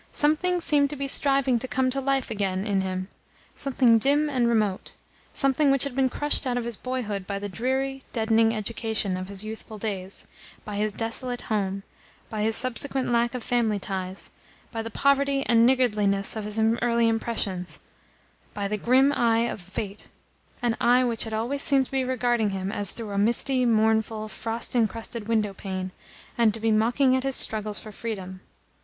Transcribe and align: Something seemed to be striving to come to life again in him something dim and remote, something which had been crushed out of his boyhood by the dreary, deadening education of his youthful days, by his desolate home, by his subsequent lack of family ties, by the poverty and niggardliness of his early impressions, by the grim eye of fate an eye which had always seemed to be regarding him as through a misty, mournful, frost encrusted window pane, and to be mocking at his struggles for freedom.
Something 0.11 0.59
seemed 0.61 0.89
to 0.89 0.95
be 0.95 1.07
striving 1.07 1.59
to 1.59 1.67
come 1.67 1.91
to 1.91 2.01
life 2.01 2.31
again 2.31 2.65
in 2.65 2.81
him 2.81 3.09
something 3.53 3.99
dim 3.99 4.31
and 4.31 4.47
remote, 4.47 4.95
something 5.31 5.69
which 5.69 5.83
had 5.83 5.93
been 5.95 6.09
crushed 6.09 6.47
out 6.47 6.57
of 6.57 6.63
his 6.63 6.75
boyhood 6.75 7.27
by 7.27 7.37
the 7.37 7.47
dreary, 7.47 8.01
deadening 8.11 8.51
education 8.51 9.15
of 9.15 9.27
his 9.27 9.43
youthful 9.43 9.77
days, 9.77 10.27
by 10.65 10.75
his 10.77 10.91
desolate 10.91 11.41
home, 11.53 11.83
by 12.31 12.41
his 12.41 12.55
subsequent 12.55 13.11
lack 13.11 13.35
of 13.35 13.43
family 13.43 13.77
ties, 13.77 14.31
by 14.71 14.81
the 14.81 14.89
poverty 14.89 15.43
and 15.45 15.67
niggardliness 15.69 16.35
of 16.35 16.45
his 16.45 16.57
early 16.81 17.07
impressions, 17.07 17.79
by 18.55 18.67
the 18.67 18.77
grim 18.77 19.13
eye 19.13 19.41
of 19.47 19.61
fate 19.61 20.09
an 20.63 20.75
eye 20.81 21.03
which 21.03 21.25
had 21.25 21.33
always 21.33 21.61
seemed 21.61 21.85
to 21.85 21.91
be 21.91 22.03
regarding 22.03 22.49
him 22.49 22.71
as 22.71 22.89
through 22.91 23.11
a 23.11 23.19
misty, 23.19 23.67
mournful, 23.67 24.27
frost 24.27 24.75
encrusted 24.75 25.27
window 25.27 25.53
pane, 25.53 25.91
and 26.39 26.55
to 26.55 26.59
be 26.59 26.71
mocking 26.71 27.15
at 27.15 27.21
his 27.21 27.35
struggles 27.35 27.77
for 27.77 27.91
freedom. 27.91 28.41